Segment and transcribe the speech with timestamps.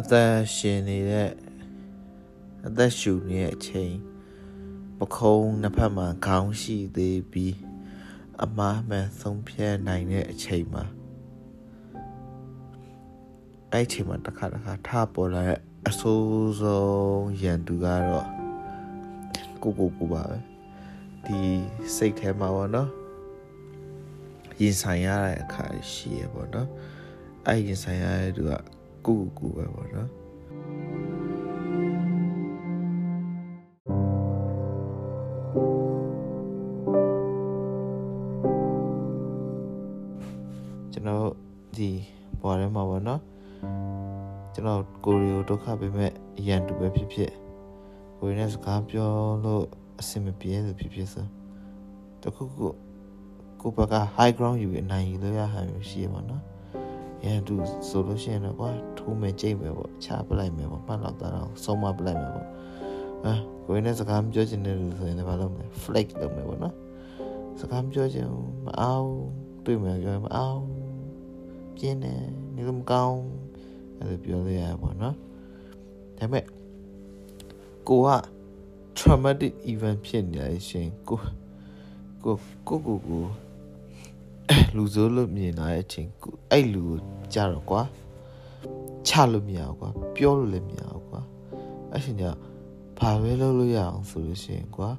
[0.00, 1.30] အသက်ရှင်နေတဲ့
[2.66, 3.94] အသက်ရှူနေတဲ့အချိန်
[4.98, 7.56] ပခုံးနှစ်ဖက်မှာခေါင်းရှိသေးပြီး
[8.42, 10.84] အမားမှန်ဆုံးဖြတ်နိုင်တဲ့အချိန်မှာ
[13.72, 18.28] အဲ့အချိန်မှာတစ်ခါတစ်ခါထပေါ်လာတဲ့အဆိုးဆုံးရန်သူကတော့
[19.62, 20.38] ကိုကိုကိုပါပဲ
[21.24, 21.38] ဒီ
[21.96, 22.90] စိတ်ထဲမှာပေါ့နော်
[24.60, 26.68] ရင်ဆိုင်ရတဲ့အခါရှိရပေါ့နော်
[27.46, 28.75] အဲ့ရင်ဆိုင်ရတဲ့သူက
[29.06, 30.08] ကိုကိုကိုပဲပေါ့နော်
[40.92, 41.28] ကျွန်တော်
[41.76, 41.90] ဒီ
[42.40, 43.20] ဘွားထဲမှာပေါ့နော်
[44.54, 46.12] ကျွန်တော်ကိုရီကိုဒုက္ခပေးမဲ့
[46.46, 47.32] ရန်တူပဲဖြစ်ဖြစ်
[48.18, 49.10] ကိုရီနဲ့စကားပြော
[49.44, 49.64] လို့
[50.00, 51.26] အဆင်မပြေလို့ဖြစ်ဖြစ်ဆို
[52.22, 52.66] တခုခု
[53.60, 56.55] ကိုဘက high ground ယူအနိုင်ယူလို့ရဟန်မျိုးရှိရပါတော့
[57.26, 57.54] ရန်တူ
[57.88, 62.48] ဆိုလို့ရှိရင်တော့ကွာထိုးမယ်ကြိတ်မယ်ပေါ့ချပလိုက်မယ်ပေါ့မှတ်တော့တော့ဆုံးမပလိုက်မယ်ပေါ့
[63.24, 63.34] အာ
[63.66, 66.74] ကိုရီနဲ့စကားပြောချင်တယ်လို့ဆိုရင်လည်းဘာလုပ်မလဲ flake လုပ်မယ်ပေါ့နော်
[67.60, 68.28] စကားပြောချင်
[68.66, 69.10] မအောင်
[69.64, 70.60] တွေ့မယ်ပြောမအောင်
[71.76, 72.22] ပြင်းတယ်
[72.54, 73.20] နေလို့မကောင်း
[73.98, 75.14] အဲ့လိုပြောလို့ရပါတော့နော်
[76.18, 76.44] ဒါပေမဲ့
[77.88, 78.08] ကိုက
[78.98, 81.18] traumatic event ဖြစ်နေရရှင်ကို
[82.24, 82.36] ကို
[82.68, 83.22] ကိုကိုကို
[84.76, 86.98] လူစိုးလို့မြင်လာတဲ့အချိန်ကိုအဲ့လူကို
[87.34, 87.82] ကြတော့ကွာ
[89.06, 91.20] ချလို့မရဘူးကွာပြောလို့လည်းမရဘူးကွာ
[91.92, 92.24] အဲ့ရှင်က
[92.98, 94.90] ဘာပဲလုပ်လို့ရအောင်ဆိုလို့ရှိရင်ကွာ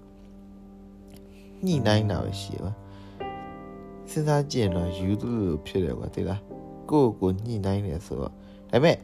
[1.65, 2.73] ညှိနှိုင်းတာပဲရှိရပါ
[4.09, 6.41] စဉ်းစားကြည့်ရင်တော့ယူသူလိုဖြစ်တယ်ကွာသိလား
[6.89, 8.35] ကိုယ့်ကိုညှိနှိုင်းတယ်ဆိုတော့ဒါ
[8.71, 8.97] ပေမဲ့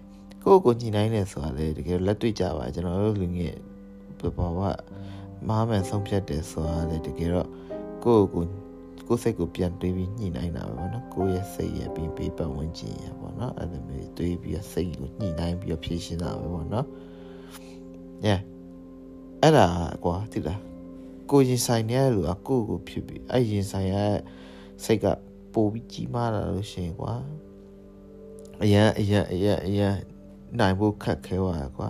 [0.43, 3.55] ကိုယ့်ကိုညှိနှိုင်းတယ်ဆိုတာလေတကယ်လက်တွေ့ကြပါကျွန်တော်တို့လူငယ်
[4.37, 4.59] ဘာဝ
[5.47, 7.49] မားမှန်ဆုံးဖြတ်တယ်ဆိုတာလေတကယ်တော့
[8.03, 8.43] ကိုယ့်ကို
[9.07, 16.87] ကိုယ်စိတ်ကိုပြန်တွေးပြီးညှိနှိုင်းတာပဲပေါ့နော်ကိုယ့်ရဲ့စိတ်ရဲ့ပြီးပေးပတ်ဝန်းကျင်ရပေါ့နော်အဲ့လိုမျိုးတွေးပြီးစိတ်ကိုညှိနှိုင်းပြီးဖြည့်ရှင်းတာပဲပေါ့နော်
[18.27, 18.41] yeah
[19.41, 19.67] အဲ့ဒါ
[20.05, 20.61] ကွာတိလား
[21.29, 23.95] ကိုရင်ဆိုင်နေရလို့အကိုကိုဖြစ်ပြီးအဲ့ရင်ဆိုင်ရ
[24.83, 25.05] စိတ်က
[25.53, 27.13] ပိုပြီးကြီးမားလာလို့ရှိရင်ကွာ
[28.63, 29.95] အရန်အရန်အရန်အရန်
[30.59, 31.89] နိုင်ဖို့ခက်ခဲသွားရကွာ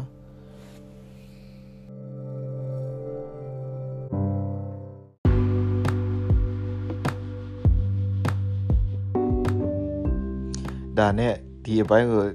[10.99, 11.33] ဒါနဲ့
[11.63, 12.25] ဒီအပိုင်းကို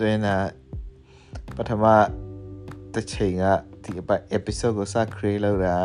[0.00, 0.36] တွင်းတာ
[1.56, 1.84] ပထမ
[2.94, 3.44] တစ်ချိန်က
[3.84, 5.76] ဒီအပိုင်း episode ကိုစ create လုပ်တာ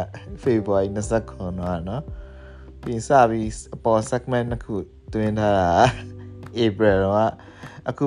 [0.43, 0.87] February
[1.19, 2.03] 29နော်နော်
[2.81, 4.75] ပြီးစပြီးအပေါ် segment တစ်ခု
[5.13, 5.69] တွင်းထားတာ
[6.65, 7.31] April တော့
[7.89, 8.05] အခု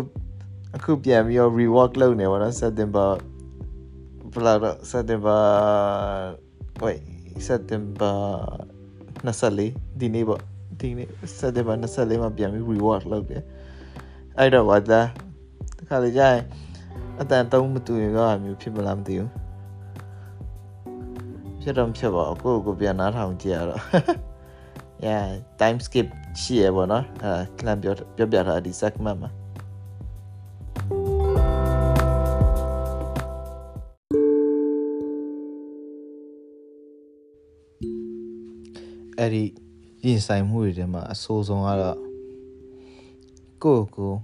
[0.77, 3.09] အခုပြန်ပြီးတော့ rework လုပ်နေပါတော့ September
[4.33, 5.43] ဘယ်လောက်တော့ September
[6.85, 7.01] wait
[7.49, 8.17] September
[9.25, 10.41] 24ဒီနေ့ပေါ့
[10.81, 11.09] ဒီနေ့
[11.41, 13.43] September 24မှာပြန်ပြီး rework လုပ်တယ်
[14.39, 15.01] အဲ့တော့ဘာသာ
[15.79, 16.43] တခါလေကြာရင်
[17.21, 19.31] အတန်တုံးမတူရင်တော့မျိုးဖြစ်မလားမသိဘူး
[21.61, 23.83] ဖြစ်တော့ဖြစ်ပါအခုကိုပြန်နားထောင်ကြည့်ရတော့
[25.07, 25.25] yeah
[25.61, 26.07] time skip
[26.41, 29.31] ရှိရပါတော့အဲကလန်ပြောပြောပြထားဒီ segment မှာ
[39.19, 39.45] အဲ့ဒီ
[40.05, 42.14] ရင်ဆိုင်မှုတွေထဲမှာအဆိုးဆုံးကတော့
[43.65, 44.15] ကိုကို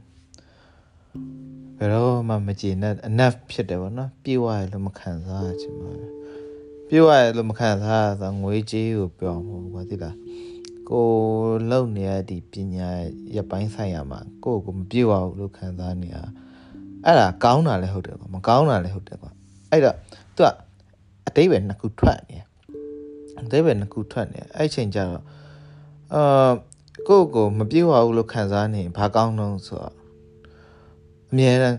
[1.78, 6.12] ဘယ်တော့မှမကြည်နဲ့ enough ဖြစ်တယ်ဗောနော်ပြေးသွားရလို့မခံစားချင်ပါဘူး
[6.88, 10.16] ပြေးသွားရလို့မခံစားရဆိုငွေကြေးကိုပြောမှာဘာသိလား
[10.90, 11.06] ကို
[11.70, 12.88] လုံနေရဒီပညာ
[13.36, 16.16] ရပိုင်းဆိုင်ရာမှာကိုကိုမပြေးသွားဘူးလို့ခံစားနေရ
[17.04, 19.30] အဲ့ဒါကောင်းတာလည်းဟုတ်တယ်ကွာမကောင်းတာလည်းဟုတ်တယ်ကွာ
[19.70, 19.96] အဲ့တော့
[20.36, 20.48] သူက
[21.26, 22.38] အတိတ်ပဲနှစ်ခုထွက်နေ
[23.40, 25.24] အတိတ်ပဲနှစ်ခုထွက်နေအဲ့ချိန်ကျတော့
[26.14, 26.52] အာ
[27.10, 29.94] ကိုကိုမပြေးသွားဘူးလို့ခံစားနေဘာကောင်းတော့ဆိုတော့
[31.30, 31.78] အမြဲတမ်း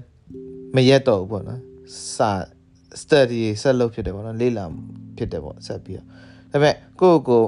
[0.76, 1.62] မရက်တော့ဘူးပေါ့နော်
[2.16, 2.32] စာ
[3.02, 4.66] study ဆက်လုပ်ဖြစ်တယ်ပေါ့နော်လေ့လာ
[5.18, 6.08] ဖြစ်တယ်ပေါ့ဆက်ပြီးတော့
[6.52, 7.44] ဒါပေမဲ့ကိုကို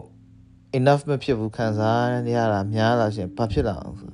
[0.78, 2.04] enough မဖြစ်ဘူးခံစား
[2.36, 4.12] ရတာများလာရှင်ဘာဖြစ်လာအောင်ဆို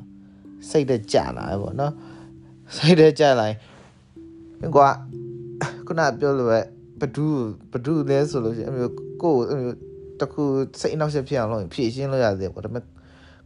[0.70, 1.94] စိတ်တက်ကြလာပဲပေါ့နော်
[2.76, 4.88] စိတ်တက်ကြလာရင်ကွာ
[5.88, 6.60] ခုနပြောလို့ပဲ
[7.00, 7.38] ဘဒူး
[7.72, 9.78] ဘဒူးလဲဆိုလို့ရှိရင်အမျိုးကိုအမျိုး
[10.20, 10.44] တခု
[10.80, 12.86] စိတ်နောက်ဆက်ဖြစ်အောင်လုပ်ဖြည့်ရှင်းလို့ရတယ်ပေါ့ဒါပေမဲ့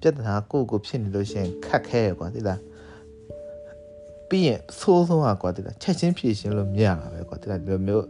[0.03, 2.59] ပြဿနာကိုကိုဖြစ်နေလို့ရှိရင်ခက်ခဲရကွာသိလား
[4.29, 8.05] ပြီးရင်သိုးဆုံးอ่ะကွာတိလားချက်ချင်းဖြည့်ရှင်းလို့မရတာပဲကွာတိလားဒီလိုမျိုး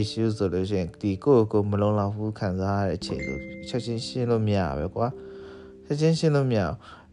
[0.00, 5.06] issue ဆိုလို့ရှိရင်ဒီကိုယ့်ကိုမလုံလောက်ဘူးခံစားရတဲ့အချိန်ဆိုချက်ချင်းရှင်းလို့မရပဲကွာ
[5.86, 6.60] ချက်ချင်းရှင်းလို့မရ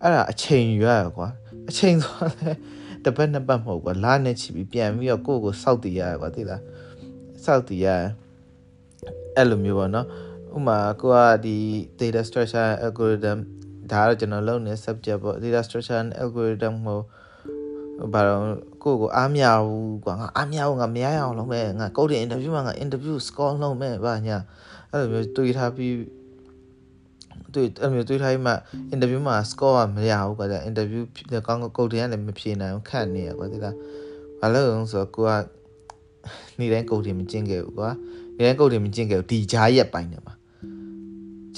[0.02, 1.28] အဲ့ဒါအချိန်ယူရရကွာ
[1.70, 2.52] အချိန်ဆိုလဲ
[3.06, 6.62] တပတ်နှစ်ပတ်မဟုတ်ကွာလနဲ့ချီပြီးပြန်ပြီးတော့ကိုယ့်ကိုစောက်တည်ရရကွာတိလား
[7.46, 7.88] စောက်တည်ရ
[9.36, 10.08] အဲ့လိုမျိုးပေါ့နော်
[10.56, 11.56] ဥမာကိုကဒီ
[12.00, 13.40] data structure algorithm
[13.92, 17.00] ဒါကတော့ကျွန်တော်လုပ်နေ subject ပေါ့ data structure and algorithm ဟို
[18.14, 18.42] ဘာတော့
[18.84, 24.38] ကိုကိုအားမရဘူးကွာငါအားမရဘူးငါမရအောင်လုပ်မယ်ငါကုတ်တင်အင်တာဗျူးမှာငါအင်တာဗျူးစကောလုပ်မယ်ဗာညာ
[24.92, 25.96] အဲ့လိုမျိုးတွေးထားပြီး
[27.54, 28.54] တွေးအဲ့လိုမျိုးတွေးထားပြီးမှ
[28.92, 31.06] အင်တာဗျူးမှာ score ကမရဘူးကွာအင်တာဗျူး
[31.48, 33.76] ကောင်းကုတ်တင်ကလည်းမဖြေနိုင်ဘူးခက်နေရကွာဒီလား
[34.40, 35.32] ဘာလို့လဲဆိုတော့ကိုက
[36.60, 37.90] နေ့တိုင်းကုတ်တင်မကျင့်ခဲ့ဘူးကွာ
[38.38, 40.34] နေ့တိုင်းကုတ်တင်မကျင့်ခဲ့ဘူးဒီကြားရက်ပိုင်းနေမှာ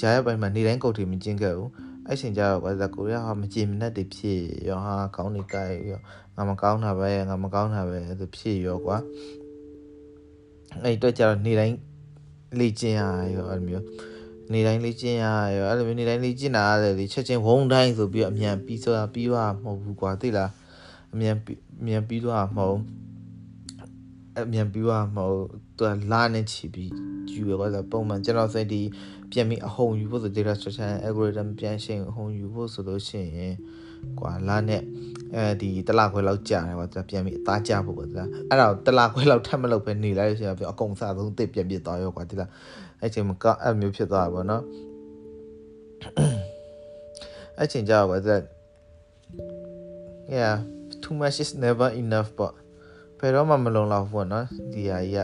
[0.00, 1.70] ကြားရက်ပိုင်းမှာနေ့တိုင်းကုတ်တင်မကျင့်ခဲ့ဘူး
[2.12, 5.56] အဲ့ချိန်ကျတော့ကွာကိုရဟာမကြည်မနှက်တွေဖြစ်ရောဟာကောင်းနေကြ
[5.90, 6.00] ရော
[6.36, 8.96] ငါမကောင်းတာပဲငါမကောင်းတာပဲသူဖြစ်ရောကွာ
[10.82, 11.76] အဲ့တော့ကျတော့နေ့တိုင်း
[12.58, 13.02] လေ့ကျင့်ရ
[13.34, 13.84] ရောအဲ့လိုမျိုး
[14.52, 15.26] နေတိုင်းလေ့ကျင့်ရ
[15.56, 20.50] ရောအဲ့လိုမျိုးနေတိုင်းလေ့ကျင့်တာလည်းလေချက်ချင်းဝုန်းတိုင်းဆိုပြီးတော့အမြန်ပြီးဆိုတာပြီးသွားမဟုတ်ဘူးကွာသိလား
[21.12, 21.34] အမြန်
[21.80, 22.80] အမြန်ပြီးသွားမဟုတ်
[24.38, 25.44] အမြန်ပြီးသွားမဟုတ်
[25.78, 26.90] သူကလာနေချီပြီး
[27.32, 28.82] ယူရကွာဆိုပုံမှန်ကျွန်တော်စိတ်ဒီ
[29.30, 33.54] ပြန်ပြီးအဟုန်ယူဖို့ဆို data structure algorithm ပြန်ရှင်းအဟုန်ယူဖို့ဆိုလို့ရှိရင်
[34.20, 34.82] ကွာလာနဲ့
[35.34, 38.14] အဲဒီတလခွဲလောက်ကြာတယ်ကွာသူပြန်ပြီးအသားကျဖို့ကွာသူ
[38.48, 42.50] အဲ့ဒါတလခွဲလောက်ထပ်မလုပ်ပဲနေလိုက်လို့ရှိရင်အကုန်စားဆုံးတစ်ပြန်ပြစ်သွားရောကွာဒီလား
[43.00, 44.62] အဲ့ချိန်မှာကအဲ့မျိုးဖြစ်သွားတာပေါ့နော်
[47.58, 48.34] အဲ့ချိန်ကြာကွာသူ
[50.34, 50.54] yeah
[51.02, 52.61] too much is never enough ပေါ့
[53.24, 55.20] ဘယ်တော့မှမလုံလောက်ဘူးပေါ့နော်ဒီဟာကြီးက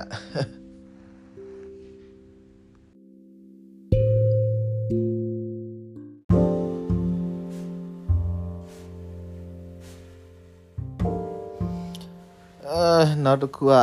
[13.24, 13.74] နောက်တစ်ခုက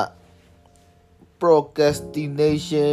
[1.42, 2.90] procrastination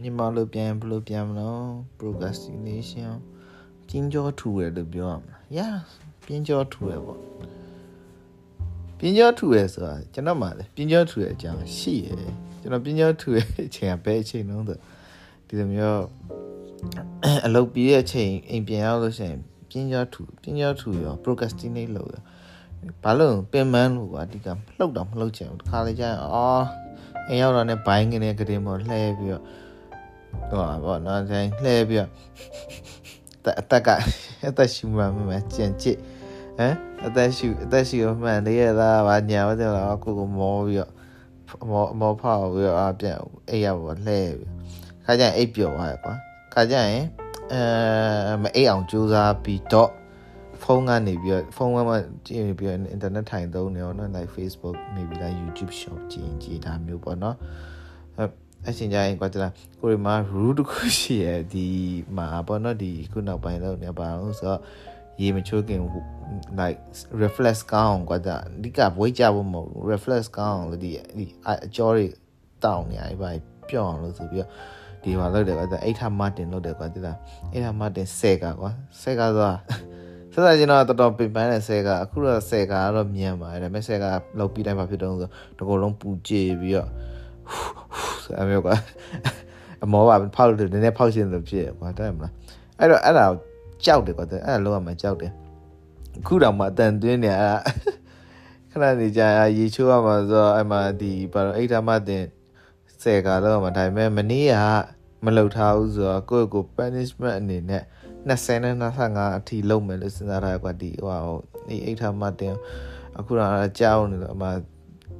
[0.00, 1.62] မြန်မာလိုပြန်ဘယ်လိုပြန်မလို့
[1.98, 3.12] procrastination
[3.86, 5.76] ပြင်းကြောထူရလို့ပြောရမလား yeah
[6.24, 7.20] ပြင်းကြောထူရပေါ့
[8.98, 12.08] ပြင်းကြောထူရဆိုတာကျွန်တော်မှလည်းပြင်းကြောထူရအကြောင်းရှိရ
[12.60, 14.78] ကျွန်တော်ပြင်းကြောထူရအချိန်ကဘယ်အချိန်လုံးဆို
[15.46, 16.04] ဒီလိုမျိုး
[17.46, 19.38] အလုပ်ပြီးတဲ့အချိန်အိမ်ပြန်ရောက်လို့ရှိရင်
[19.70, 22.22] ပြင်းကြောထူပြင်းကြောထူရော procrastinate လုပ်ရော
[23.02, 24.48] ဘာလို့ပင်မန်းလို့ကွာဒီက
[24.78, 26.64] လှုပ်တော့မလှုပ်ချင်ဘူးတခါလေကျရင်အော်
[27.26, 29.42] အိမ်ရောက်တော့ねဘိုင်းကနေကတင်ပေါ်လှဲပြီးတော့
[30.48, 32.10] ဟိုပါဘောနော်ဆိုင်လှဲပြီးတော့
[33.60, 33.88] အသက်က
[34.48, 35.98] အသက်ရှူမှမမကြင်ကြည့်
[36.58, 40.92] ဟမ် အသက်ရှူအသက်ရှူမှန်လေးရသားဗာညာဝတဲ့လားကိုကိုမောပြီးတော့
[41.70, 43.16] မောမောဖောက်ပြီးတော့အပြန်
[43.50, 44.50] အိပ်ရပေါ်လှဲပြီး
[45.04, 46.14] ခါကျရင်အိပ်ပျော်သွားရကွာ
[46.54, 47.04] ခါကျရင်
[47.52, 47.62] အဲ
[48.42, 49.90] မအိပ်အောင်ကြိုးစားပြီးတော့
[50.62, 51.94] ဖုန်းကနေပြီးတော့ဖုန်းကမှ
[52.26, 57.36] ကြည့်ပြီးတော့ internet ထိုင်သုံးနေအောင်နော် like Facebook နေပြီးတော့ YouTube shop ကြည့်ကြည့်တာမျိုးပေါ့နော်
[58.66, 61.66] အချင်းကြရင်ကွာတလားကိုရီမှာ rule တစ်ခုရှိရဒီ
[62.16, 64.60] မှာပေါ့နော်ဒီခုနောက်ပိုင်းတော့နေပါအောင်ဆိုတော့
[65.20, 65.80] ရေမချိုးခင်
[66.60, 66.78] like
[67.22, 72.06] reflex ကောင်းကွာဒါအဓိကဘွေးကြဖို့မဟုတ် reflex ကောင်းလို့ဒီဒီအကျော်တွေ
[72.64, 73.30] တောင်းနေရပါ
[73.70, 74.50] ပျော့အောင်လို့ဆိုပြီးတော့
[75.02, 77.16] ဒီမှာလောက်တယ်ကွာအိတ်ထမတင်လောက်တယ်ကွာတိလား
[77.52, 78.70] အိတ်ထမတင်ဆဲကကွာ
[79.00, 79.52] ဆဲကဆိုတာ
[80.32, 84.04] ဆက်စားကျွန်တော်တော်တော်ပင်ပန်းတဲ့ဆဲကအခုတော့ဆဲကကတော့မြန်ပါတယ်ဒါပေမဲ့ဆဲက
[84.38, 85.28] လောက်ပြီးတိုင်းမှာဖြစ်တော့ဆို
[85.58, 86.88] တကောလုံးပူကြည့်ပြီးတော့
[88.24, 88.68] ဆိုအမျိုးက
[89.84, 92.32] အမောကဖောက်လို့နည်းနည်းဖောက်ရှင်းလို့ဖြစ်ကွာတဲ့မလား
[92.78, 93.47] အဲ့တော့အဲ့ဒါကြော
[93.96, 95.32] က်တယ်ကွာတဲ့အဲ့ဒါလုံးဝမကြောက်တယ်
[96.18, 97.58] အခုတော့မှအတန်သွင်းနေအဲ့ဒါ
[98.70, 99.22] ခဏနေကြ
[99.58, 102.24] ရေချိုးရမှာဆိုတော့အဲ့မှာဒီဘာလို့အိတ်ဓာမတင်
[103.02, 104.54] ဆဲကတော့မှဒါပေမဲ့မနေ့က
[105.24, 107.82] မလှုပ်ထားဘူးဆိုတော့ကိုယ့်ကို punishment အနေနဲ့
[108.28, 111.38] 20နဲ့25အထိလုံးမယ်လို့စဉ်းစားထားကွာဒီဟို
[111.68, 112.54] ဒီအိတ်ထားမှတင်
[113.18, 114.52] အခုတော့ကြောက်နေတော့အမှဒါ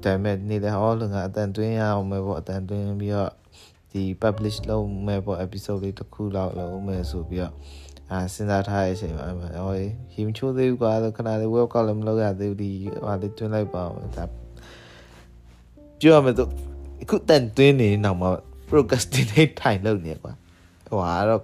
[0.04, 3.32] ပေမဲ့နေတဲ့ဟောလုံကအတန်သွင်းရအောင်မယ်ပေါ့အတန်သွင်းပြီးတော့
[3.92, 7.52] ဒီ publish လုပ်မယ်ပေါ့ episode လေးတစ်ခုလောက်လုပ်မယ်ဆိုပြီးတော့
[8.12, 9.72] အာစဉ်းစားထားတဲ့အချိန်မှာဟော
[10.12, 12.70] ဟီမချိုးသေးဘူးကွာခဏလေး workout လည်းမလုပ်ရသေးဘူးဒီ
[13.06, 14.24] ဟာလေးတွင်းလိုက်ပါဦးဒါ
[16.00, 16.50] ပြောရမယ်တော့
[17.02, 18.30] အခုတန်သွင်းနေနောက်မှာ
[18.68, 20.32] procrastinate ထိုင်လုပ်နေကွာ
[20.86, 21.42] ဟိုဟာတော့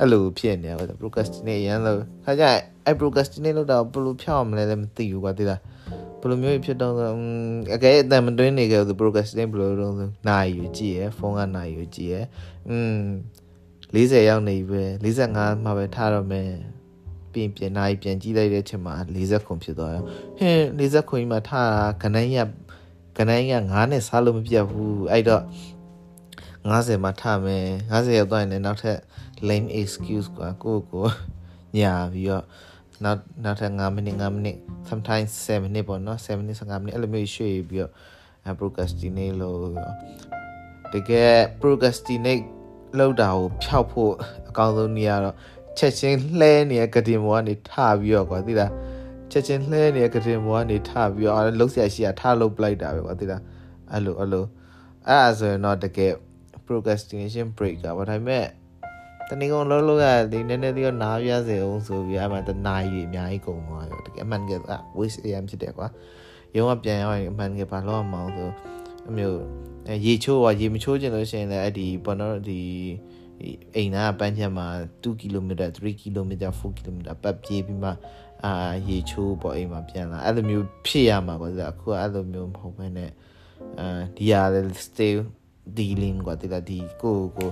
[0.00, 2.44] အဲ့လိုဖြစ်နေတယ် procrastinate ရမ်းလို့ခါကြ
[2.84, 5.60] အဲ့ procrastinate လုပ်တာဘယ်လိုဖြောင်းမလဲလည်းမသိဘူးကွာသိလား
[6.20, 6.92] ဘယ်လိုမျိုးဖြစ်တော့
[7.74, 12.14] အကဲအတန်မတွင်းနေကြဘူး procrastinate ဘယ်လိုလုပ်လဲနိုင်ယူကြည့်ရဖုန်းကနိုင်ယူကြည့်ရ
[12.68, 13.00] อืม
[13.94, 16.50] 40ရောက်နေပြီပဲ45မှာပဲထားတော့မယ်
[17.32, 20.02] ပြင်ပြင်နိုင်ပြန်ကြည့်လိုက်တဲ့အချိန်မှာ40ခုဖြစ်သွားရော
[20.38, 22.38] ဟင်း40ခုကြီးမှာထားတာခဏရ
[23.16, 25.42] ခဏရ9နဲ့စားလို့မပြတ်ဘူးအဲ့တော့
[26.70, 28.98] 90မှာထားမယ်90ရောက်သွားရင်လည်းနောက်ထပ်
[29.48, 31.06] lame excuse ကွာကိုကို
[31.76, 32.44] ညာပြီးတော့
[33.04, 34.56] နောက်နောက်ထပ်9မိနစ်9မိနစ်
[34.88, 37.92] sometimes 7မိနစ်ပေါ့နော်7မိနစ်15မိနစ်အဲ့လိုမျိုးရွှေ့ပြီးတော့
[38.58, 39.58] procrastinate လို့
[40.92, 42.44] တကယ် procrastinate
[43.00, 44.12] လောက်တာကိုဖျောက်ဖို့
[44.48, 45.34] အကောင်းဆုံးနေရတော့
[45.78, 48.72] ချက်ချင်းလှဲနေတဲ့ကတင်ဘောကနေထပြီးတော့ကွာသိလား
[49.30, 53.42] ချက်ချင်းလှဲနေတဲ့ကတင်ဘောကနေထပြီးတော့လှုပ်ရှားရှိရထလှုပ်ပလိုက်တာပဲကွာသိလား
[53.92, 54.44] အဲ့လိုအဲ့လို
[55.06, 56.12] အဲ့ဒါဆိုရင်တော့တကယ်
[56.66, 58.46] procrastination break ကဘာဒါပေမဲ့
[59.28, 64.52] တနေ့ကုန်လုံးလုံးရတယ်နည်းနည်းလေးနားပြစေအောင်ဆိုပြီးအမှတနာရီအများကြီးကုန်သွားရောတကယ်အမှန်က
[64.98, 65.86] waste am ဖြစ်တယ်ကွာ
[66.56, 68.50] ရုံးကပြန်ရောက်ရင်အမှန်ကဘာလို့မအောင်ဆို
[69.08, 69.40] အမျိုး
[70.06, 72.60] ရေချိုးကရေမချိုးချင်လို့ရှိရင်လည်းအဲ့ဒီဘောနော်ဒီ
[73.76, 74.66] အိမ်နာပန်းချက်မှာ
[75.02, 77.90] 2 km 3 km 4 km ပတ်ပြေးပြီးမှ
[78.44, 78.52] အာ
[78.88, 83.10] ရေချိုးပေါ့အိမ်မှာပြန်လာအဲ့လိုမျိုးဖြစ်ရမှာကွာအခုကအဲ့လိုမျိုးမဟုတ်ဘဲနဲ့
[83.80, 85.20] အာဒီရလည်း still
[85.78, 87.50] dealing ကွာတိလာဒီကိုကို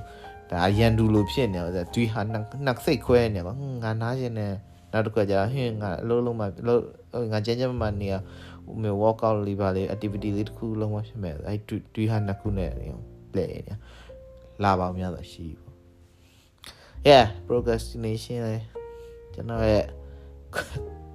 [0.50, 4.48] ဒါရန်ဒူလိုဖြစ်နေတော့သူဟာနှက်စိတ်ခွဲနေကွာငါနားရှင်နေ
[4.92, 6.44] နောက်တစ်ခါကျဟင်းငါအလုံးလုံးမှ
[7.32, 8.14] ငါကျန်းကျန်းမှနေရ
[8.65, 12.71] ဟိုမျိုး workout လေးပါလေ activity လေးတစ်ခုလုံးမဖြစ်မဲ့အဲ့တူဟာနှစ်ခုနဲ့
[13.31, 13.74] ပလဲနေ
[14.63, 15.75] လာပါများတော့ရှိပေါ့
[17.09, 18.57] yeah procrastination လေ
[19.33, 19.86] ကျွန်တော်ရဲ့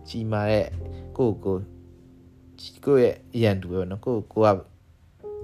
[0.08, 0.66] ကြီးမာတဲ့
[1.18, 1.56] ကိုကို
[2.84, 4.58] ကိုရဲ့ရန်တူပဲเนาะကိုကိုက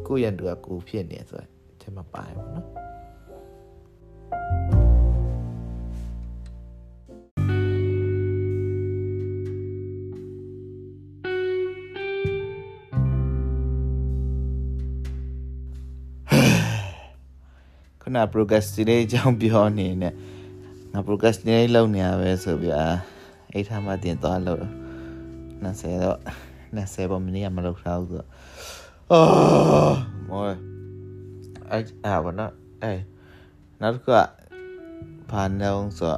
[0.06, 2.66] ကိုရန်တူကကိုဖြစ်နေဆိုတော့အထက်မှာပါတယ်ပေါ့နော်
[4.63, 4.63] ခု
[18.15, 20.13] န procrastinate အကြောင်းပြောနေနဲ့
[20.93, 22.87] ငါ procrastinate လုပ်နေရပဲဆိုပြီးအာ
[23.53, 24.63] အိတ်ထားမှတင်သွားလို့
[25.63, 26.19] 20တော့
[26.77, 28.29] 20ပေါ့မနေ့ကမလုပ်ထားဘူးဆိုတော့
[29.11, 29.97] အော်
[30.29, 30.57] မောအဲ့
[31.71, 32.99] အဲ့ဘာနော်အဲ့
[33.81, 34.17] နောက်တစ်ခုက
[35.31, 36.13] ဘာနှောင်းဆို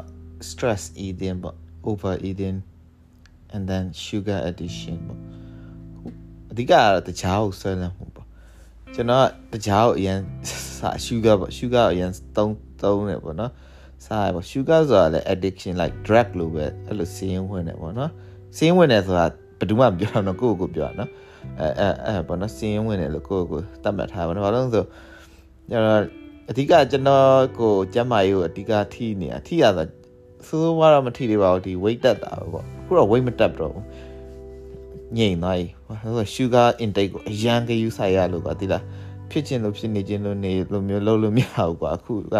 [0.50, 1.58] stress eating ပေါ့
[1.90, 2.58] over eating
[3.54, 5.20] and then sugar addiction ပေါ့
[6.52, 8.07] အဓိကကတော့တခြားကိုဆွဲလမ်းမှုပေါ့
[8.96, 10.20] ကျွန်တော်တခြားကိုအရင်
[10.78, 13.52] စာ sugar ပေါ့ sugar ကိုအရင်သုံးသုံးတယ်ပေါ့နော်
[14.06, 18.12] စားရပေါ့ sugar ဆိုတာလည်း addiction like drug လို့ပဲအဲ့လိုစင်းဝင်တယ်ပေါ့နော်
[18.58, 19.26] စင်းဝင်တယ်ဆိုတာ
[19.60, 21.10] ဘယ်သူမှမပြောတော့ကိုယ့်ကိုပြောတာနော်
[21.60, 24.86] အဲအဲအဲပေါ့နော်စင်းဝင်တယ်လို့ကိုယ့်ကိုသတ်မှတ်ထားပါတော့ဘာလို့လဲဆို
[25.70, 26.02] ကျွန်တော်
[26.50, 27.28] အဓိကကျွန်တော်
[27.60, 29.88] ကိုကျမ်းမာရေးကိုအဓိကထိနေတာထိရဆို
[30.48, 33.86] ဆိုးဝါးတော့မထိသေးပါဘူးဒီ weight တက်တာပဲပေါ့အခုတော့ weight မတက်တော့ဘူး
[35.18, 38.84] ငြိမ်သွားပြီ ဟို sugar intake ကိုအရန်ကယူဆိုင်ရလို့ကွာဒီလား
[39.30, 42.36] ဖြစ်ချင်းလို့ဖြစ်နေချင်းလို့နေလိုမျိုးလုံးလို့မရဘူးကွာအခုက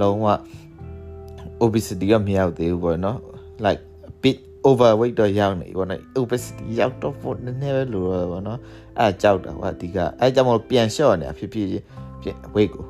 [0.00, 0.26] လုံးဝ
[1.62, 3.18] obesity ကမရောက်သေးဘူးပေါ့နော်
[3.64, 4.36] like a bit
[4.68, 8.58] overweight တော့ရောက်နေပေါ့နော် obesity ရောက်တော့ဖို့နည်းနည်းပဲလိုတော့ပေါ့နော်
[8.98, 11.66] အဲကြောက်တာကွာအဓိကအဲကြောင့်မလို့ပြန်လျှော့နေတာဖြစ်ဖြစ်
[12.22, 12.84] ဖြစ် weight ကို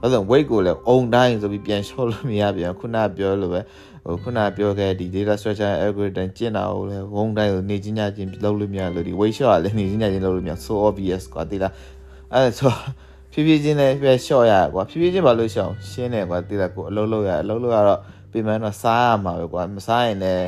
[0.00, 3.60] ဘာလို့ weight ကိုလည်းအုံတိုင်းဆိုပြီးပြန်လျှော့လို့မရပြန်ခုနပြောလို့ပဲ
[4.04, 11.72] ဟိုခုနပြောခဲ့ဒီ data structure algorithm ကျင့်တာကိုလည်းဝုန်းတိုင်းဆိုနေချင်းညချင်းလုပ်လို့မရလို့ဒီ weight shot ကလည်းနေချင်းညချင်းလုပ်လို့မရ so obvious ကွာတိလား
[12.34, 12.72] အဲဆို
[13.32, 18.00] ဖြည်းဖြည်းချင်းလည်းပဲ short ရကွာဖြည်းဖြည်းချင်းဘာလို့ရှောင်ရှင်းတယ်ကွာတိလားကိုအလုပ်လုပ်ရအလုပ်လုပ်ရတော့
[18.32, 20.46] ပြင်မှန်းတော့စားရမှာပဲကွာမစားရင်လည်း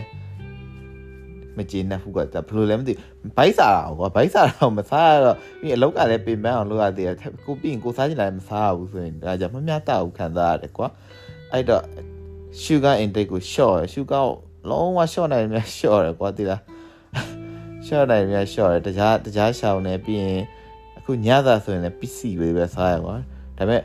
[1.57, 2.93] မကျေနပ်ဘူးကွာဒါဘယ်လိုလဲမသိ
[3.37, 7.17] ဘိုက်စားတာကွာဘိုက်စားတာမစားရတော့ပြီးအလောက်ကလည်းပြင်ပန်းအောင်လုပ်ရသေးတယ်
[7.47, 10.89] ကိုပြီးရင်ကိုစားချင်တာလည်းမစားရဘူးဆိုရင်ဒါကြောင့်မမျှတဘူးခံစားရတယ်ကွာ
[11.53, 11.85] အဲ့တော့
[12.63, 14.29] sugar intake ကို short ရ sugar ကို
[14.71, 16.61] လုံးဝ short နိုင်မြ short ရကွာတိလား
[17.87, 20.41] short နိုင်မြ short ရတခြားတခြားရှောင်းနေပြီးရင်
[20.99, 23.15] အခုညသာဆိုရင်လည်း PC ပဲပဲစားရကွာ
[23.59, 23.83] ဒါပေမဲ့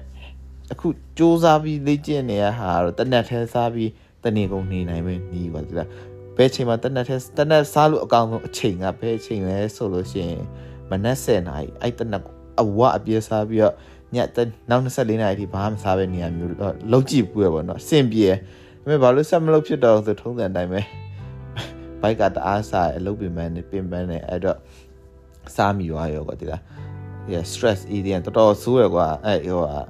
[0.72, 3.92] အခုစူးစမ်းပြီးလေ့ကျင့်နေရဟာတော့တနက်ထဲစားပြီး
[4.24, 5.90] တနေကုန်နေနိုင်ပဲနီးပါဒီလား
[6.38, 10.44] ဘယ်ချိန်မှာတနက်ထဲတနက်စားလို့အကောင်ဆုံးအချိန်ကဘယ်အချိန်လဲဆိုလို့ရှိရင်
[10.90, 12.24] မနက်7:00နာရီအဲ့တနက်
[12.62, 13.74] အဝအပြည့်စားပြီးတော့
[14.16, 14.18] ည
[14.70, 16.52] နောက်24နာရီထိဘာမှမစားပဲနေရမျိုး
[16.92, 18.36] လောက်ကြည့်ပူရပေါ့နော်အဆင်ပြေဒါ
[18.86, 20.82] ပေမဲ့ဘာလို့ဆက်မလုပ်ဖြစ်တော့ဆိုထုံးစံအတိုင်းပဲ
[22.02, 24.58] ဘိုက်ကတအားစားအလုပ်ပင်ပန်းနေပင်ပန်းနေအဲ့တော့
[25.56, 26.62] စားမိသွားရောကွာဒီလား
[27.32, 29.82] yeah stress eating တော်တော်ဆိုးရကွာအဲ့ဟိုဟာ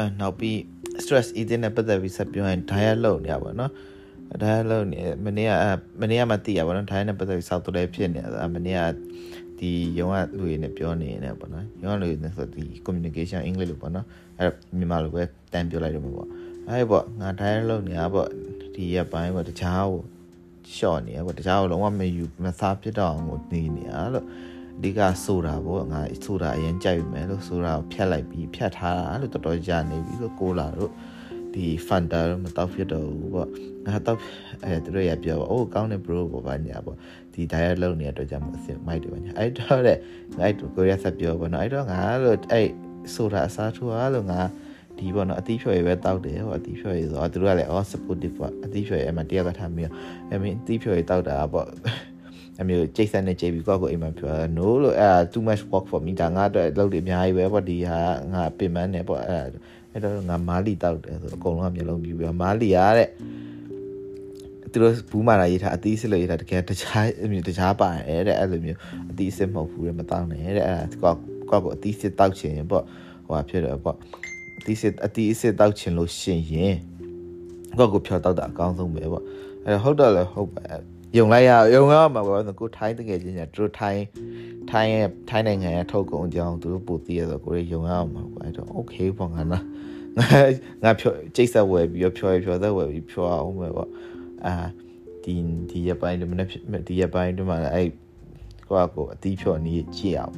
[0.00, 0.56] အဲနောက်ပြီး
[1.02, 3.70] stress eating နဲ့ပတ်သက်ပြီးဆက်ပြောရင် diet လုပ်နေရပါတော့။
[4.42, 5.52] diet လုပ်နေမနေ့က
[6.00, 8.82] မနေ့ကမှသိရပါတော့ diet နဲ့ပတ်သက်ပြီးစောက်တူလည်းဖြစ်နေတာမနေ့က
[9.58, 14.06] ဒီရုံးကလူတွေနဲ့ပြောနေနေပေါ့နော်။ရုံးကလူတွေနဲ့ဆိုဒီ communication အင်္ဂလိပ်လိုပေါ့နော်။
[14.38, 16.28] အဲ့မြန်မာလိုပဲတန်ပြောလိုက်တယ်ပေါ့။
[16.68, 18.28] အဲ့ပေါ့ငါ diet လုပ်နေတာပေါ့
[18.74, 20.00] ဒီရက်ပိုင်းပေါ့တခြားကို
[20.76, 24.26] ရှော့နေရပေါ့တခြားကိုလုံးဝမယူမစားဖြစ်တော့အောင်ကိုနေနေတာလို့
[24.80, 30.90] အဓိကဆိုတာပေါ့ငါဆိုတာအရင်ကြိုက်ပြီမယ်လို့ဆိုတာကိုဖြတ်လိုက်ပြီးဖြတ်ထားတာလို့တော်တော်ကြာနေပြီလို့ကိုလာတို့
[31.54, 33.48] ဒီဖန်တာမတော့ဖြစ်တော့ဘူးပေါ့
[33.86, 34.18] ငါတော့
[34.64, 36.96] အဲသူတို့ရပြောပေါ့အိုးကောင်းတယ် bro ပေါ့ဗာညာပေါ့
[37.34, 39.98] ဒီ diet လုပ်နေတဲ့အတွက်ကြောင့်မအစ်မိုက်တယ်ဗာညာအဲ့တော့တဲ့
[40.38, 42.68] ငါ့ကိုရဆက်ပြောပေါ့နော်အဲ့တော့ငါလို့အဲ့
[43.14, 44.40] ဆိုတာအစားထိုးအားလို့ငါ
[44.98, 49.90] ဒီပေါ့နော်အသီးဖြော်ရပဲတောက်တယ်ဟောအသီးဖြော်ရဆိုတော့သူတို့ကလည်းအော် supportive ပေါ့အသီးဖြော်ရအမှတရားကထားပြီး
[50.32, 51.68] အမင်းအသီးဖြော်ရတောက်တာပေါ့
[52.60, 58.00] အမျိုးကျိတ်ဆက်နဲ့ကြိတ်ပြီးကောက်ကိုအိမ်မှာပြော no လို့အဲ too much work for me ဒါငါအတွက်လုပ်တယ်အများကြီးပဲပေါ့ဒီဟာ
[58.32, 59.38] ငါပင်ပန်းနေပေါ့အဲ
[59.92, 63.08] အဲ့တော့ငါမာလီတောက်တယ်ဆိုအကုန်လုံးကမျိုးလုံးပြူပြီးမာလီရတဲ့
[64.72, 67.06] သူတို့ဘူးမာလာရေးထားအသီးစစ်လို့ရေးထားတကယ်တခြား
[67.48, 68.78] တခြားပါတယ်တဲ့အဲ့လိုမျိုး
[69.10, 71.18] အသီးစစ်မဟုတ်ဘူးတဲ့မတောင်းနဲ့တဲ့အဲ့ဒါကောက်
[71.50, 72.84] ကောက်ကိုအသီးစစ်တောက်ချင်ပေါ့
[73.26, 73.96] ဟိုဖြစ်တယ်ပေါ့
[74.58, 76.76] အသီးစစ်အသီးစစ်တောက်ချင်လို့ရှင်ရင်
[77.78, 79.24] ကောက်ကိုဖြောတောက်တာအကောင်းဆုံးပဲပေါ့
[79.66, 80.64] အဲ့ဟုတ်တော့လည်းဟုတ်ပါ
[81.16, 84.04] ယုံလိုက်ရယုံရမှာပေါ့ကိုထိုင်းတကယ်ချင်းညာသူတို့ထိုင်း
[84.70, 89.64] ထိုင်းရဲ့ထိုင်းနိုင်ငံရဲ့ထုတ်ကုန်အကြောင်းသူတို့ပို့သိရဆိုကိုရယုံရမှာပေါ့အဲ့တော့ okay ပေါ့ငါနော်
[90.18, 90.40] ငါ
[90.82, 93.88] ငါဖြောကျိတ်ဆက်ဝယ်ပြီးဖြောရဖြောသက်ဝယ်ပြီးဖြောအောင်ပဲပေါ့
[94.46, 94.54] အာ
[95.24, 95.34] ဒီ
[95.70, 96.46] ဒီရပိုင်းဒီမနေ့
[96.88, 97.88] ဒီရပိုင်းဒီမှာအဲ့
[98.68, 100.34] ကိုကကိုအတီးဖြောနေကြည့်အောင်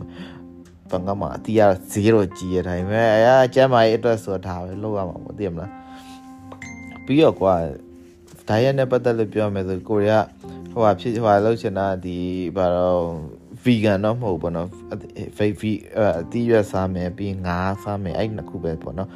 [0.91, 1.61] ဘန်ကမှာအတီးရ
[1.93, 5.73] 0ကြီးရတိုင်းပဲအဲအကျမ်းမာရေးအတွက်ဆိုတာပဲလောက်ရမှာပေါ့သိရမလား
[7.05, 7.55] ပြီးတော့ကွာ
[8.49, 10.27] ဒိုင်ရက်နဲ့ပတ်သက်လို့ပြောမယ်ဆိုကိုရီးယား
[10.73, 12.19] ဟိုဟာဖြစ်ဟိုဟာလောက်ချင်တာဒီ
[12.57, 13.03] ဘာတော့
[13.65, 14.69] vegan တော့မဟုတ်ဘူးနော်
[15.39, 15.75] vegan
[16.21, 19.11] အတီးရွက်စားမယ်ပြီးငါးစားမယ်အဲ့နှစ်ခုပဲပေါ့နော်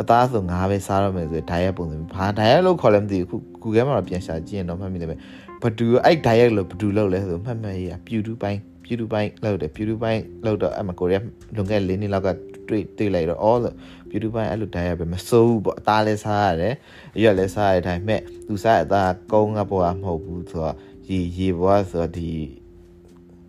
[0.00, 5.16] အသားဆိုငါးပဲစားရမယ်ဆိုရင် diet ပုံစံဘာ diet လို့ခေါ်လဲမသိဘူးခု Google မှာပြန်ရှာကြည့်ရင်တော့မှတ်မိတယ်ပဲ
[5.62, 12.28] ဘဒူအဲ့ diet လို့ဘဒူလောက်လဲဆိုမှတ်မှတ်ရပြူတူပိုင်းပြူတူပိုင်းလောက်တယ်ပြူတူပိုင်းလောက်တော့အမကိုရီးယားလွန်ခဲ့၄နှစ်လောက်က
[12.68, 13.64] တွေ့တွေ့လိုက်တော့ all
[14.10, 16.74] ပြူတူပိုင်းအဲ့လို diet ပဲမစိုးဘူးပေါ့အသားလဲစားရတယ်
[17.16, 20.76] အရွက်လဲစားရတဲ့အတိုင်းမဲ့သူစားအသားကုန်းကပေါ်မဟုတ်ဘူးဆိုတော့
[21.10, 22.32] ရေရေပေါ်ဆိုတော့ဒီ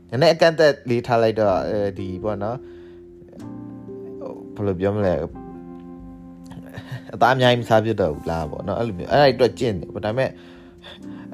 [0.10, 2.58] နည်းနည်းအကန့်အသတ်လေးထားလိုက်တော့အဲဒီပေါ့နော်
[4.56, 5.14] ဘယ်လိုပြောမလဲ
[7.14, 10.30] အသားအများကြီးမစားဖြစ်တော့ဘူးလားပေါ့နော်အဲ့လိုမျိုးအဲ့ဒါအတွက်ကျင့်တယ်ဒါပေမဲ့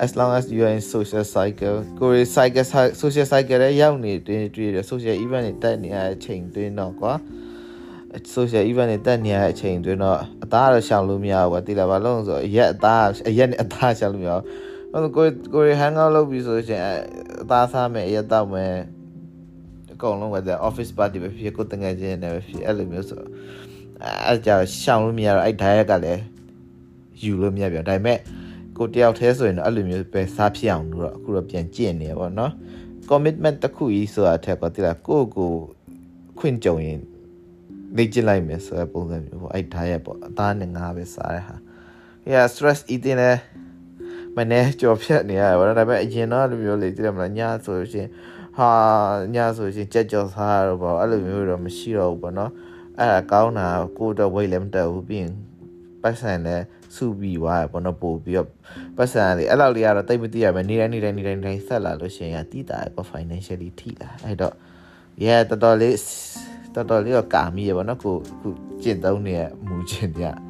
[0.03, 2.65] as long as you are in social cycle ကိုရီ cycle
[3.01, 7.13] social cycle ရဲ့ရောက်နေတွင်တွေ့ရ social event တွေတက်နေတဲ့အချိန်တွင်တော့ကွာ
[8.35, 14.66] social event တွေတက်နေတဲ့အချိန်တွင်တော့အသားတော့ရှောင်လို့မရဘူးကွာတိလာဘာလို့ဆိုအရက်အသားအရက်နဲ့အသားရှောင်လို့မရဘူးဟို
[15.15, 16.83] ကိုကိုရီ hang out လုပ်ပြီးဆိုရင်
[17.41, 18.73] အသားစားမယ်အရက်တောက်မယ်
[19.93, 23.21] အကုန်လုံးကတဲ့ office party ပဲဖြစ်ကိုတငယ်ချင်းနဲ့ပဲဖြစ်အဲ့လိုမျိုးဆို
[24.27, 26.21] အဲကြောင့်ရှောင်လို့မရတော့အဲ့ diet ကလည်း
[27.21, 28.19] ယူလို့မရပြန်ဒါပေမဲ့
[28.77, 32.51] ကိုတယောက်တည်းဆိုရင်တော့အဲ့လိုမျိုးပဲစားဖြစ်အောင်လို့တော့အခုတော့ပြန်ကြည့်နေပါတော့
[33.09, 35.51] commitment တစ်ခုကြီးဆိုတာထက်ကတိလာကိုကို
[36.39, 36.99] ခွင့်ကြုံရင်
[37.97, 41.55] လေ့ကျင့်လိုက်မယ်ဆိုတဲ့ပုံစံမျိုးပေါ့အဲ့ diet ပေါ့အသားနဲ့ငါးပဲစားတဲ့ဟာ
[42.31, 43.35] yeah stress eating နဲ့
[44.37, 48.07] မနေ့ကြော်ဖြတ်နေရတယ်ဗောဒါပေမဲ့အရင်တော့လိုမျိုးလေကြည့်ရမလားညဆိုရှင်
[48.57, 48.69] ဟာ
[49.35, 52.51] ညဆိုရှင်ကြက်ကြော်စားရတော့ဗောအဲ့လိုမျိုးတော့မရှိတော့ဘူးဗောနော်
[52.99, 55.33] အဲ့ဒါကောင်းတာကိုတော့ weight လည်းမတက်ဘူးပြီးရင်
[56.01, 56.63] ပတ်စံလည်း
[56.95, 58.49] စုပြီးွားရပေါ့နော်ပို့ပြီးတော့
[58.97, 64.53] ပတ်စံလေးအဲ့လောက်လေးကတော့တိတ်မသိရမယ်နေတိုင်းနေတိုင်းနေတိုင်းတိုင်းဆက်လာလို့ရှိရင်တိတာပေါ့ financially ထိလာအဲ့တော့
[65.23, 65.95] yeah တော်တော်လေး
[66.75, 68.49] တော်တော်လေးတော့ကာမိရပေါ့နော်ကိုခု
[68.81, 70.46] ကျင့်သုံးနေရမူချင်းပြ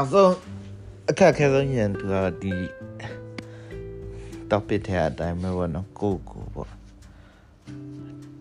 [0.00, 0.34] နောက်ဆုံး
[1.10, 2.54] အခက်အခဲဆုံးရင်သူကဒီ
[4.50, 6.70] topic ထဲအတိုင်းပဲပေါ့နော်ကိုကိုပေါ့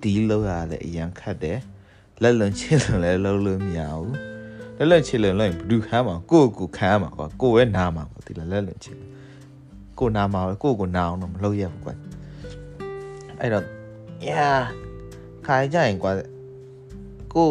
[0.01, 1.59] ဒီလောက်ရတဲ့အရန်ခတ်တယ်
[2.21, 4.15] လက်လွန်ချစ်လွန်လည်းလုံးလို့မရဘူး
[4.77, 8.97] လက်လွန်ချစ်လွန်လည်းဘယ်သူခံမှာကိုကိုခံမှာကွာကိုပဲနာမှာပေါ့ဒီလက်လွန်ချစ်
[9.99, 11.95] ကိုနာမှာကိုကိုနာအောင်တော့မလုပ်ရဘူးကွာ
[13.39, 13.65] အဲ့တော့
[14.27, 14.61] yeah
[15.45, 16.11] ခိုင်းကြရင်ကွာ
[17.33, 17.49] ကို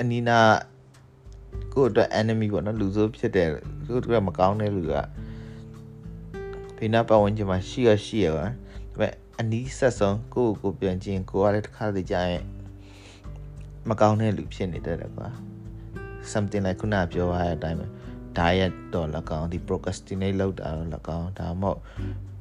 [0.00, 0.38] အနီနာ
[1.74, 3.48] ကိုအတွက် enemy ပေါ့နော်လူဆိုးဖြစ်တယ်
[3.84, 4.94] သူတို့ကမကောင်းတဲ့လူက
[6.76, 8.50] ဖေးနာပတ်ဝန်းကျင်မှာရှိရရှိရပါဒါ
[8.90, 12.44] ပေမဲ့အနီးဆက်ဆုံးကိုကိုကိုပြန်ချင်းကိုကလည်းတစ်ခါတည်းကြာရင်
[13.88, 15.28] မကောင်းတဲ့လူဖြစ်နေတတ်တယ်ကွာ
[16.32, 17.86] something like ခုနပြောရတဲ့အတိုင်းပဲ
[18.38, 21.80] diet တော့လကောင်းဒီ procrastinate လုပ်တာတော့လကောင်းဒါမှမဟုတ်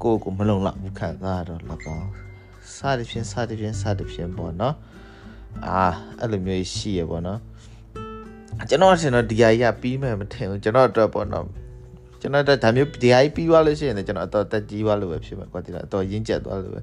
[0.03, 2.07] ကိုကိုမလုံလောက်ဘူးခံစားတော့လကောင်း
[2.75, 4.75] စသဖြင့်စသဖြင့်စသဖြင့်ပေါ့နော်
[5.67, 5.83] အာ
[6.19, 7.39] အဲ့လိုမျိုးရှိရပေါ့နော်
[8.69, 11.45] ကျွန်တော်ထင်တော့ဒီဟာကြီးကပြီးမယ်မထင်ဘူးကျွန်တော်အတွက်ပေါ့နော်
[12.21, 16.81] ကျွန်တော်ဒါမျိုးဒီဟာကြီးပြီးသွားလို့ရှိရင်လည်းကျွန်တော်အတော်တက်ကြီးသွားလို့ပဲဖြစ်မှာကွာဒီလားအတော်ရင်းကျက်သွားလို့ပဲ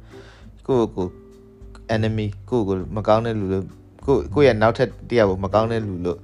[0.67, 1.07] ကိုကို
[1.95, 3.65] enemy ကိုကိုမကောင်းတဲ့လူလို့
[4.07, 6.19] ကိုကိုရဲ့နောက်ထပ်တရားကိုမကောင်းတဲ့လူလို့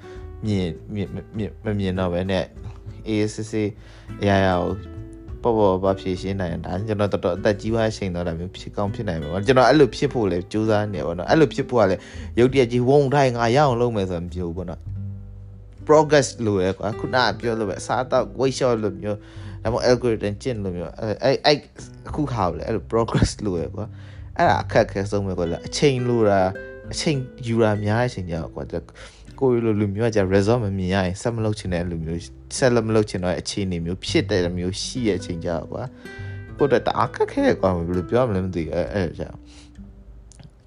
[0.46, 1.08] မြင်မြင်
[1.64, 2.44] မမြင်တော့ပဲနဲ့
[3.08, 3.54] ASC
[4.20, 4.74] အရာရာကို
[5.42, 12.00] ပေါ့ပေါ့ဘာဖြည့်ရှင်းနိုင်တာကျွန်တော်တော်တော်အသက်ကြီးသွားချိန်တော့တာမျိုးဖြစ်ကောင်းဖြစ်နိုင်မှာပေါ့ကျွန်တော်အဲ့လိုဖြစ်ဖို့လဲကြိုးစားနေပါတော့အဲ့လိုဖြစ်ဖို့ကလည်း
[12.38, 14.80] ရုပ်တရက်ကြီးဝုံထိုင်ငါရအောင်လုပ်မယ်ဆိုရင်မပြောဘူးပေါ့နော်
[15.88, 19.18] progress လို့ရကွာခုနကပြောလို့ပဲအစားတော့ weight shot လို့မျိုး
[19.62, 21.58] ဒါမှမဟုတ် algorithm ကျင့်လို့မျိုးအဲအဲ့
[22.08, 23.86] အခုခါလဲအဲ့လို progress လို့ရကွာ
[24.36, 26.40] အဲ့ဒါအခက်ခဲဆုံးပဲကွာအချိန်လို့တာ
[26.92, 27.16] အချိန်
[27.46, 28.64] ယူတာများတဲ့အချိန်ကြောက်ကွာ
[29.40, 32.20] ကိုရီလိုလူမျိုးကじゃ result မမြင်ရရင်ဆက်မလုပ်ချင်တဲ့လူမျိုး
[32.56, 35.82] ဆက်လည်းမလုပ်ချင်တော့အခြေအနေမျိုးဖြစ်တဲ့မျိုးရှိရဲ့အချိန်ကြောက်ကွာ
[36.58, 39.36] ကိုတော့တအားခက်ခဲကွာဘယ်လိုပြောမလဲမသိအဲအဲကြောက်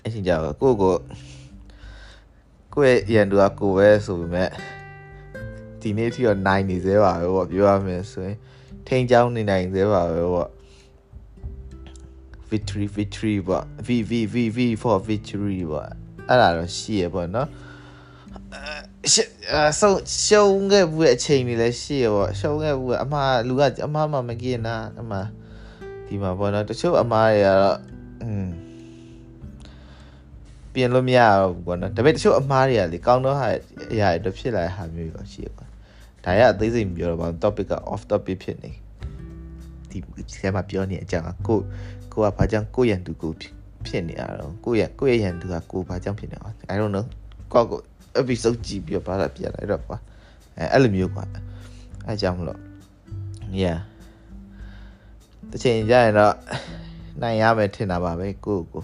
[0.06, 0.94] အချိန်ကြောက်ကိုကို
[2.74, 4.50] ကိုရဲ့ရန်သူကကိုပဲဆိုပေမဲ့
[5.82, 8.38] ဒီနေ့ထိတော့နိုင်နေသေးပါပဲပေါ့ပြောရမယ်ဆိုရင်
[8.88, 10.50] ထိန်ချောင်းနေနိုင်သေးပါပဲပေါ့
[12.52, 15.90] victory victory ပေါ့ v v v v for victory ပေါ့
[16.30, 17.48] အဲ့ဒါတော့ရှိရပေါ့နော်
[19.12, 19.20] ရှ
[19.54, 19.92] အဆုံ
[20.26, 25.28] ရှုံးခဲ့ဘူးအချိန်တွေလည်းရှိရပေါ့ရှုံးခဲ့ဘူးအမှားလူကအမှားမှမကြည့်နာအမှား
[26.08, 27.80] ဒီမှာပေါ့နော်တချို့အမှားတွေကတော့
[28.24, 28.48] อืม
[30.78, 33.48] ပြင်လို့မရဘူးပေါ့နော်ဒါပေမဲ့တချို့အမှားတွေကလေကောင်းတော့ဟာ
[33.94, 35.70] အရာတွေဖြစ်လာတဲ့ဟာမျိုးတော့ရှိရပေါ့
[36.24, 38.72] ဒါရအသေးစိတ်ပြောတော့ပါ topic က off topic ဖြစ်နေ
[39.90, 39.98] ဒီ
[40.34, 41.60] ဆရာမပြောနေအကြောင်းကို
[42.12, 43.32] ကိုကဘာကြောင့်ကိုရန်သူကို
[43.86, 47.06] ဖြစ်နေရတော့ကိုရကိုရရန်သူကကိုဘာကြောင့်ဖြစ်နေအောင် I don't know
[47.54, 47.80] ကိုကို
[48.22, 49.98] episode ကြည့်ပြီးတော့ဘာသာပြန်လိုက်တော့ကွာ
[50.58, 51.24] အဲအဲ့လိုမျိုးကွာ
[52.06, 52.60] အဲကြောင့်မလို့
[53.62, 53.80] yeah
[55.52, 56.36] တချင်ကြရင်တော့
[57.22, 58.84] နိုင်ရမယ်ထင်တာပါပဲကိုကို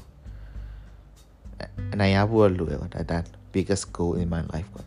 [1.94, 4.82] naya buat lu ya, that biggest goal in my life kau.